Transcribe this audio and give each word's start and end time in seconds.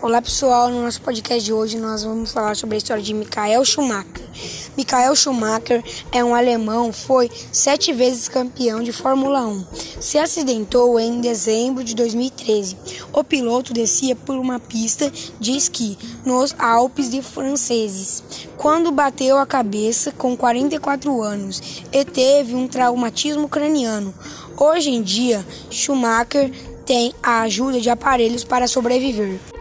Olá 0.00 0.22
pessoal, 0.22 0.68
no 0.70 0.80
nosso 0.80 1.02
podcast 1.02 1.44
de 1.44 1.52
hoje 1.52 1.76
nós 1.76 2.04
vamos 2.04 2.30
falar 2.30 2.54
sobre 2.54 2.76
a 2.76 2.78
história 2.78 3.02
de 3.02 3.12
Michael 3.12 3.64
Schumacher. 3.64 4.28
Michael 4.76 5.16
Schumacher 5.16 5.82
é 6.12 6.22
um 6.22 6.36
alemão, 6.36 6.92
foi 6.92 7.28
sete 7.50 7.92
vezes 7.92 8.28
campeão 8.28 8.80
de 8.80 8.92
Fórmula 8.92 9.44
1. 9.44 9.66
Se 10.00 10.16
acidentou 10.16 11.00
em 11.00 11.20
dezembro 11.20 11.82
de 11.82 11.96
2013. 11.96 12.76
O 13.12 13.24
piloto 13.24 13.72
descia 13.72 14.14
por 14.14 14.36
uma 14.36 14.60
pista 14.60 15.10
de 15.40 15.56
esqui 15.56 15.98
nos 16.24 16.54
Alpes 16.60 17.10
de 17.10 17.20
franceses 17.20 18.22
quando 18.56 18.92
bateu 18.92 19.36
a 19.36 19.44
cabeça 19.44 20.12
com 20.12 20.36
44 20.36 21.20
anos 21.20 21.82
e 21.90 22.04
teve 22.04 22.54
um 22.54 22.68
traumatismo 22.68 23.48
craniano. 23.48 24.14
Hoje 24.56 24.90
em 24.90 25.02
dia, 25.02 25.44
Schumacher 25.68 26.52
tem 26.86 27.12
a 27.20 27.40
ajuda 27.40 27.80
de 27.80 27.90
aparelhos 27.90 28.44
para 28.44 28.68
sobreviver. 28.68 29.57